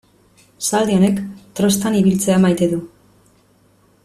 [0.69, 1.21] Zaldi horrek
[1.59, 2.81] trostan ibiltzea maite du.